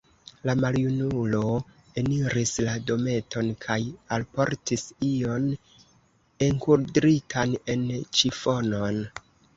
[0.49, 1.41] La maljunulo
[2.01, 3.77] eniris la dometon kaj
[4.17, 5.45] alportis ion
[6.49, 7.85] enkudritan en
[8.21, 9.03] ĉifonon.